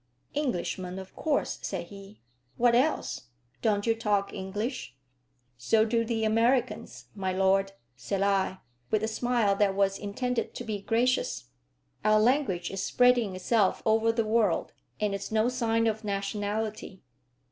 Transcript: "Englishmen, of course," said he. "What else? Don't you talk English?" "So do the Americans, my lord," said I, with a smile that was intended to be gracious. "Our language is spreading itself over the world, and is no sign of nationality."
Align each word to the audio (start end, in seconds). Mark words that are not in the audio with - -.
"Englishmen, 0.33 0.97
of 0.97 1.15
course," 1.15 1.59
said 1.61 1.85
he. 1.89 2.21
"What 2.57 2.73
else? 2.73 3.27
Don't 3.61 3.85
you 3.85 3.93
talk 3.93 4.33
English?" 4.33 4.95
"So 5.59 5.85
do 5.85 6.03
the 6.03 6.23
Americans, 6.25 7.05
my 7.13 7.31
lord," 7.31 7.73
said 7.95 8.23
I, 8.23 8.61
with 8.89 9.03
a 9.03 9.07
smile 9.07 9.55
that 9.57 9.75
was 9.75 9.99
intended 9.99 10.55
to 10.55 10.63
be 10.63 10.81
gracious. 10.81 11.51
"Our 12.03 12.19
language 12.19 12.71
is 12.71 12.81
spreading 12.81 13.35
itself 13.35 13.83
over 13.85 14.11
the 14.11 14.25
world, 14.25 14.73
and 14.99 15.13
is 15.13 15.31
no 15.31 15.49
sign 15.49 15.85
of 15.85 16.03
nationality." 16.03 17.03